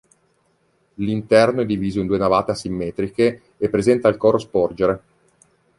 L'interno 0.95 1.61
è 1.61 1.65
diviso 1.67 1.99
in 1.99 2.07
due 2.07 2.17
navate 2.17 2.49
asimmetriche 2.49 3.39
e 3.59 3.69
presenta 3.69 4.07
il 4.07 4.17
coro 4.17 4.39
sporgere. 4.39 5.01